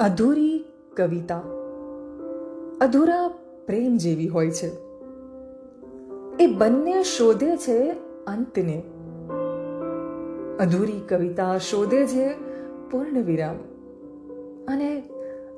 [0.00, 0.64] અધૂરી
[0.96, 1.42] કવિતા.
[2.80, 3.28] અધૂરા
[3.66, 4.70] પ્રેમ જેવી હોય છે.
[6.40, 7.90] એ બંને શોધે છે
[8.26, 8.82] અંતને.
[10.60, 12.28] અધૂરી કવિતા શોધે છે
[12.90, 13.56] પૂર્ણ વિરામ
[14.68, 15.02] અને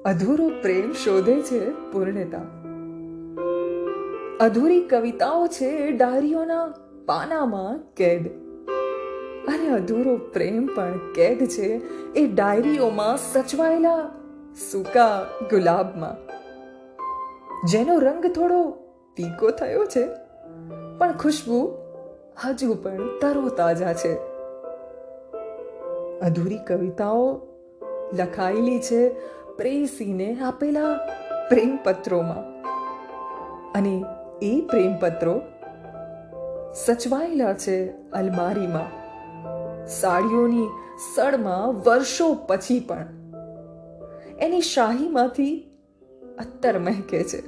[0.04, 2.42] અધૂરો પ્રેમ શોધે છે પૂર્ણતા.
[4.40, 6.66] અધૂરી કવિતાઓ છે ડાયરીઓના
[7.06, 8.26] પાનામાં કેદ.
[9.48, 11.80] અને અધૂરો પ્રેમ પણ કેદ છે
[12.14, 14.10] એ ડાયરીઓમાં સચવાયેલા
[14.56, 16.16] સૂકા ગુલાબમાં.
[17.66, 18.70] જેનો રંગ થોડો
[19.16, 20.06] પીકો થયો છે,
[20.98, 21.78] પણ ખુશ્બુ
[22.44, 24.14] હજુ પણ તરોતાજા છે.
[26.20, 27.40] અધૂરી કવિતાઓ
[28.12, 29.08] લખાયેલી છે
[29.56, 30.96] પ્રેસીને આપેલા
[31.48, 32.62] પ્રેમપત્રોમાં.
[33.72, 34.04] અને
[34.42, 35.40] એ પ્રેમપત્રો
[36.74, 38.88] સચવાયેલા છે અલમારીમાં.
[39.86, 40.68] સાડીઓની
[41.14, 43.06] સડમાં વર્ષો પછી પણ.
[44.40, 45.70] એની શાહીમાંથી
[46.38, 47.40] અત્તર મહેકે છે.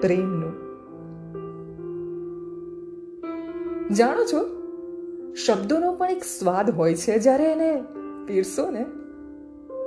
[0.00, 0.62] પ્રેમનું.
[3.94, 4.62] જાણો છો,
[5.34, 7.82] શબ્દોનો પણ એક સ્વાદ હોય છે, જ્યારે એને
[8.26, 8.84] પીરસો ને,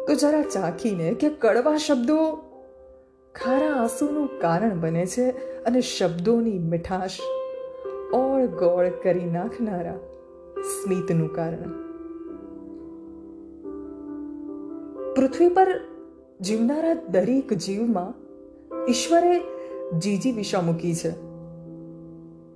[0.07, 2.17] તો જરા ચાખીને કે કડવા શબ્દો
[3.35, 5.29] ખારા આંસુનું કારણ બને છે
[5.63, 7.17] અને શબ્દોની મીઠાશ
[8.13, 9.95] ઓળ ગોળ કરી નાખનારા
[10.61, 11.84] સ્મિતનું કારણ.
[15.15, 15.81] પૃથ્વી પર
[16.41, 18.13] જીવનારા દરેક જીવમાં
[18.89, 19.41] ઈશ્વરે
[19.99, 21.11] જીજી વિષા મૂકી છે.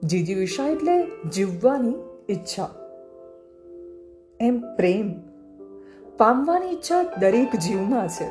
[0.01, 1.93] જીજી વિષા એટલે જીવવાની
[2.29, 2.69] ઈચ્છા.
[4.39, 5.13] એમ પ્રેમ.
[6.17, 8.27] પામવાની ઈચ્છા દરેક જીવમાં છે.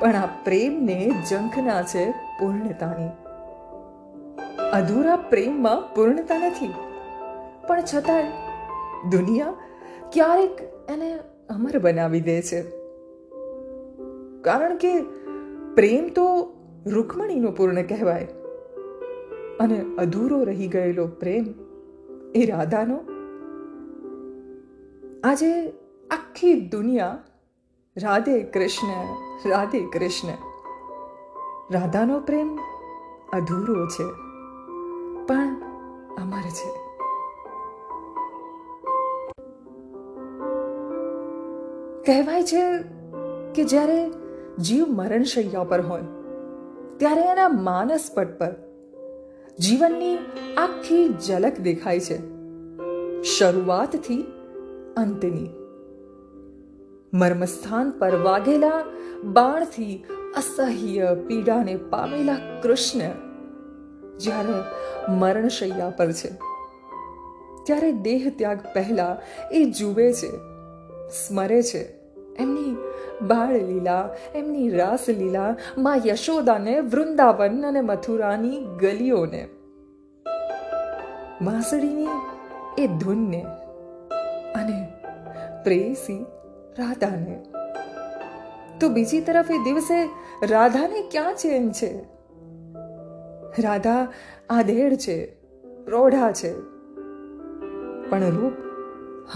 [0.00, 3.08] પણ આ પ્રેમને જંખના છે પૂર્ણતાની.
[4.72, 6.74] અધૂરા પ્રેમમાં પૂર્ણતા નથી.
[7.66, 8.24] પણ છતાંય
[9.10, 9.54] દુનિયા
[10.12, 11.18] ક્યારેક એને
[11.50, 12.83] અમર બનાવી દે છે.
[14.44, 15.00] કારણ કે
[15.74, 16.24] પ્રેમ તો
[16.86, 18.28] રૂકમણીનો પૂર્ણ કહેવાય.
[19.60, 21.46] અને અધૂરો રહી ગયેલો પ્રેમ
[22.34, 23.00] એ રાધાનો.
[25.24, 25.70] આજે
[26.10, 27.24] આખી દુનિયા
[27.96, 28.90] રાધે કૃષ્ણ
[29.50, 30.32] રાધે કૃષ્ણ.
[31.70, 32.58] રાધાનો પ્રેમ
[33.32, 34.04] અધૂરો છે,
[35.26, 35.54] પણ
[36.18, 36.70] અમર છે.
[42.02, 42.62] કહેવાય છે
[43.52, 44.10] કે જ્યારે
[44.58, 46.02] જીવ મરણશૈયા પર હોય,
[46.96, 48.52] ત્યારે એના માનસ પટ પર
[49.58, 50.16] જીવનની
[50.56, 52.18] આખી ઝલક દેખાય છે,
[53.22, 54.22] શરૂઆતથી
[54.96, 55.50] અંતની.
[57.12, 58.80] મર્મસ્થાન પર વાગેલા
[59.24, 59.96] બાણથી
[60.36, 63.12] અસહ્ય પીડાને પામેલા કૃષ્ણ
[64.18, 64.56] જ્યારે
[65.18, 66.30] મરણશૈયા પર છે,
[67.66, 69.12] ત્યારે દેહ ત્યાગ પહેલા
[69.52, 70.32] એ જુએ છે,
[71.10, 72.03] સ્મરે છે.
[72.38, 72.76] એમની
[73.22, 79.48] બાળ લીલા એમની રાસ લીલા માં યશોદાને વૃંદાવન અને મથુરાની ગલીઓને.
[81.42, 82.06] વાંસળીની
[82.78, 83.46] એ ધૂનને
[84.54, 84.92] અને
[85.64, 86.26] પ્રેયસી
[86.78, 87.42] રાધાને.
[88.80, 90.08] તો બીજી તરફ એ દિવસે
[90.46, 92.02] રાધાને ક્યાં ચેન છે?
[93.58, 94.08] રાધા
[94.50, 95.26] આધેડ છે
[95.84, 96.52] પ્રૌઢા છે.
[98.10, 98.52] પણ રૂપ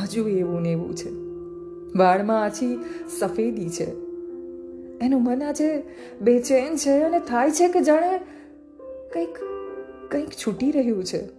[0.01, 1.28] હજુ એવું ને એવું છે.
[1.97, 2.85] વાળમાં આછી
[3.19, 3.91] સફેદી છે.
[5.01, 5.83] એનું મન આજે
[6.21, 8.19] બેચેન છે અને થાય છે કે જાણે
[9.13, 9.29] કંઈક
[10.11, 11.39] કંઈક છૂટી રહ્યું છે.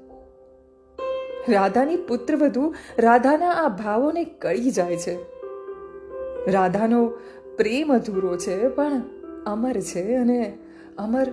[1.49, 5.17] રાધાની પુત્રવધુ રાધાના આ ભાવોને કળી જાય છે.
[6.51, 7.07] રાધાનો
[7.57, 9.01] પ્રેમ અધૂરો છે, પણ
[9.45, 10.57] અમર છે અને
[10.97, 11.27] અમર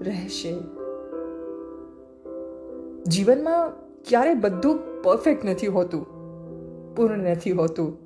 [0.00, 0.54] રહેશે.
[3.02, 3.70] જીવનમાં
[4.08, 6.04] ક્યારે બધું પરફેક્ટ નથી હોતું,
[6.94, 8.01] પૂર્ણ નથી હોતું.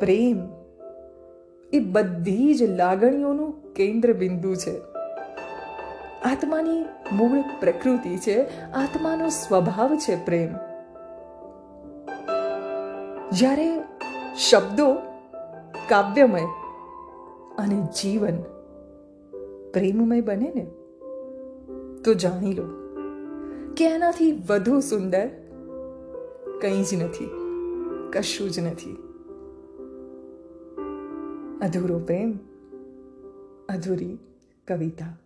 [0.00, 0.48] પ્રેમ
[1.72, 4.78] એ બધી જ લાગણીઓનું કેન્દ્ર બિંદુ છે.
[6.24, 10.48] આત્માની મૂળ પ્રકૃતિ છે, આત્માનો સ્વભાવ છે પ્રેમ.
[13.32, 13.78] જ્યારે
[14.50, 14.94] શબ્દો
[15.88, 16.42] કાવ્યમય
[17.58, 18.36] અને જીવન
[19.72, 20.66] પ્રેમમય બને ને,
[22.04, 22.64] તો જાણી લો
[23.76, 25.28] કે એનાથી વધુ સુંદર
[26.60, 27.30] કંઈ જ નથી,
[28.12, 29.09] કશું જ નથી.
[31.60, 32.38] અધૂરો પ્રેમ
[33.68, 34.18] અધૂરી
[34.68, 35.16] કવિતા.